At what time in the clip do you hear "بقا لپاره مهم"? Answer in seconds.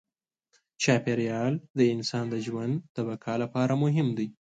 3.07-4.07